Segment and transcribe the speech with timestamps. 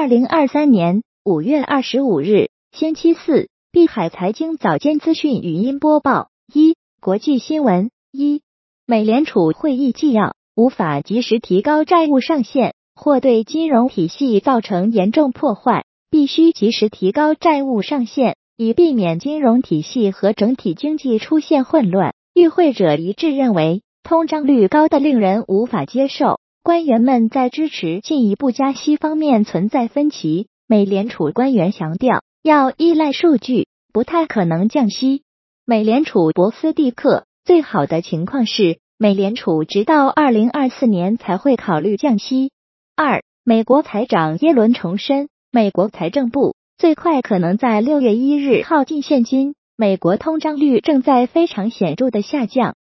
[0.00, 8.40] 二零二三年五月二十五日，星期四，碧海财经早间资讯语音播报：一、国际新闻：一、
[8.86, 22.14] 美联储会议纪要，无法及时提高债务上限，或对金融体系造成严重破坏，必须及时提高债务上限，以避免金融体系和整体经济出现混乱。
[22.32, 26.40] 与会者一致认为，通胀率高的令人无法接受。
[26.70, 30.46] 官员们在支持进一步加息方面存在分歧。
[30.68, 35.24] 美联储官员强调，要依赖数据，不太可能降息。
[35.66, 42.52] 美联储博斯蒂克，最好的情况是，美联储直到二零二四年才会考虑降息。
[42.94, 49.56] 二，美国财长耶伦重申，美国财政部最快可能在六月一日耗尽现金。
[49.76, 52.76] 美国通胀率正在非常显著的下降。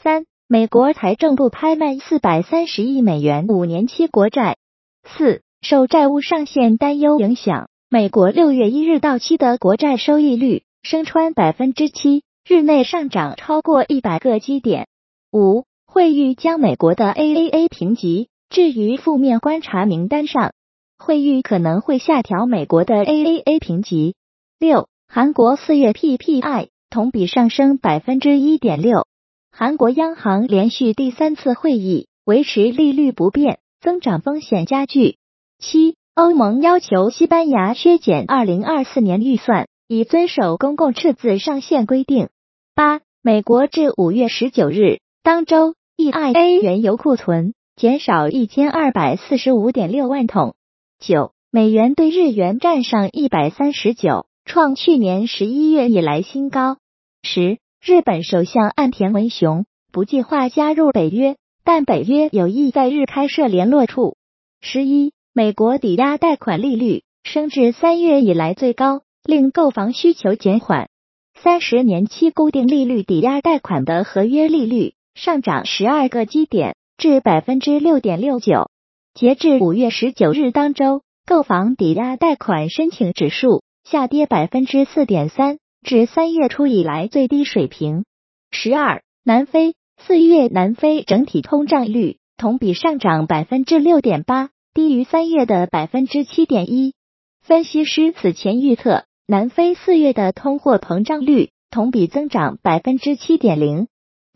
[0.00, 0.26] 三。
[0.52, 4.58] 美国财政部拍卖四百三十亿美元五年期国债。
[5.02, 14.88] 四、受债务上限担忧影响，美国六月一日到期的国债收益率升穿百分之七，日内上涨超过一百个基点。
[15.32, 20.52] 五、惠誉将美国的 AAA 评级置于负面观察名单上，
[20.98, 24.16] 惠誉可能会下调美国的 AAA 评级。
[24.58, 29.06] 六、韩国四月 PPI 同比上升百分之一点六。
[29.54, 35.18] 韩国央行连续第三次会议维持利率不变，增长风险加剧。
[35.58, 42.30] 七，欧盟要求西班牙削减二零二四年预算，以遵守公共赤字上限规定。
[42.74, 50.54] 八，美国至五月十九日当周 EIA 原油库存减少一千二百四十五点六万桶。
[50.98, 56.78] 九，美元对日元站上一百三十九，创去年十一月以来新高。
[57.22, 57.58] 十。
[57.84, 64.16] 日本首相岸田文雄不计划加入北约，但北约有意在日开设联络处。
[64.60, 70.90] 十一，美国抵押贷款利率升至三月以来最高，令购房需求减缓。
[71.34, 78.70] 三十年期固定利率抵押贷款的合约利率上涨十二个基点至百分之六点六九。
[79.12, 85.58] 截至五月十九日当周，购房抵押贷款申请指数下跌百分之四点三。
[85.82, 88.04] 至三月初以来最低水平。
[88.52, 96.94] 十二，南非四月南非整体通胀率同比上涨百分之六点八，低于三月的百分之七点一。
[97.40, 103.88] 分析师此前预测，南非四月的通货膨胀率同比增长百分之七点零。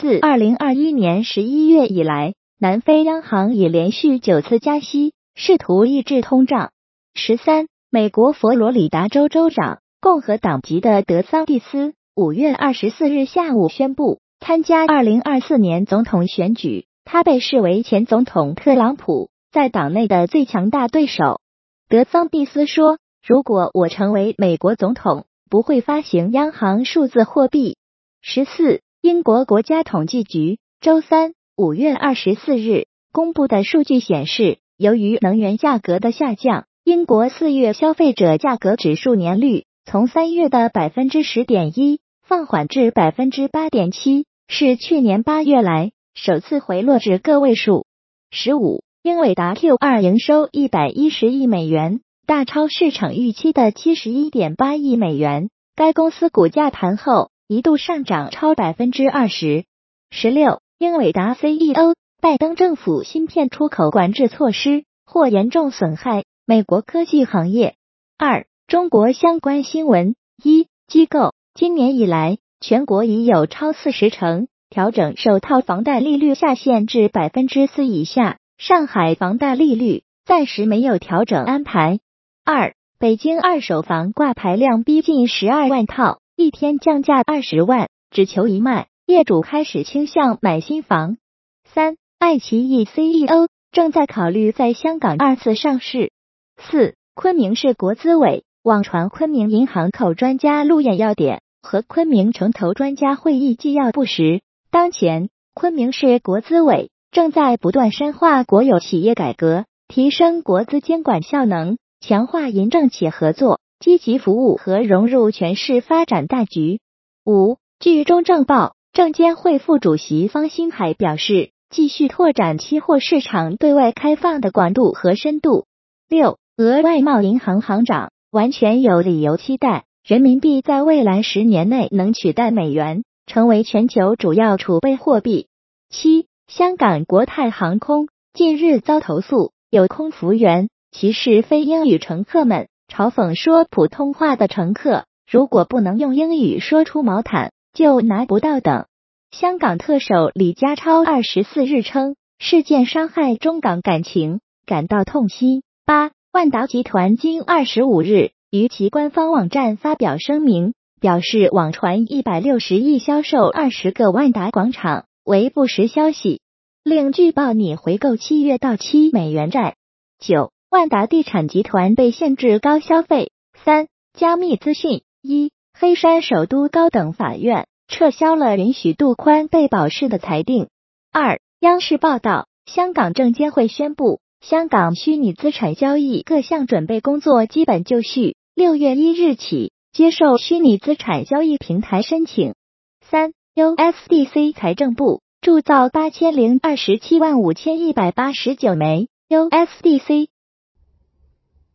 [0.00, 6.72] 自二零二一年十一月以来，南非央行已连续九次加息，试图抑制通胀。
[7.14, 9.80] 十三，美国佛罗里达州州长。
[10.04, 21.40] 共和党籍的德桑蒂斯五月二十四日下午宣布参加二零二四年总统选举，他被视为前总统特朗普在党内的最强大对手。
[21.88, 27.78] 德桑蒂斯说：“如果我成为美国总统，不会发行央行数字货币。”
[28.20, 39.64] 十四，英国国家统计局周三五月二十四日公布的数据显示，由于能源价格的下降，英国四月消费者价格指数年率。
[39.86, 47.86] 从三月的百分之十点一放缓至百分之八点七，是去年八月来首次回落至个位数。
[48.30, 55.50] 十五，英伟达 Q 二营收一百一十亿美元，大超市场预期的七十一点八亿美元。
[55.76, 59.66] 该公司股价盘后一度上涨超百分之二十。
[60.10, 67.76] 十六，英伟达 CEO 拜登政府芯片出口管制措施或严重损害美国科技行业。
[68.16, 68.46] 二。
[68.74, 78.38] 中国相关新闻：一、机构今年以来，全国已有超四十城调整首套房贷利率下限至百分之四以下。
[78.58, 82.00] 上海房贷利率暂时没有调整安排。
[82.44, 91.16] 二、北京二手房挂牌量逼近十二万套，一天降价二十万，只求一卖，业主开始倾向买新房。
[91.62, 96.10] 三、爱奇艺 CEO 正在考虑在香港二次上市。
[96.58, 98.42] 四、昆明市国资委。
[98.64, 104.40] 网传昆明银行口专家路演要点和昆明城投专家会议纪要不实。
[104.70, 116.80] 当前，昆明市国资委正在不断深化国有企业改革，提升国资监管效能，强化银政企合作，积极服务和融入全市发展大局。
[117.26, 125.66] 五，据中证报，证监会副主席方新海表示，继续拓展期货市场对外开放的广度和深度。
[126.08, 128.10] 六，俄外贸银行行长。
[128.34, 135.46] 完全有理由期待人民币在未来十年内能取代美元，成为全球主要储备货币。
[135.88, 148.86] 七，香港国泰航空近日遭投诉，有空服员歧视非英语乘客们，嘲讽说普通话的乘客如果不能用英语说出毛毯就拿不到等。
[149.30, 155.62] 香港特首李家超二十四日称，事件伤害中港感情，感到痛心。
[155.86, 166.40] 八，万达集团今二十五日于其官方网站发表声明，表示网传一百六十亿销售二十个万达广场为不实消息，
[166.82, 169.76] 另据报拟回购七月到期美元债。
[170.18, 173.30] 九，万达地产集团被限制高消费。
[173.64, 177.68] 三，加密资讯：一，黑山首都高等法院。
[177.86, 180.66] 撤销了允许杜宽被保释的裁定。
[181.12, 192.54] 二，央视报道，香港证监会宣布，香港虚拟资产交易各项准备工作基本就绪，六月一日起接受虚拟资产交易平台申请。
[193.00, 200.28] 三，USDC 财政部铸造八千零二十七万五千一百八十九枚 USDC，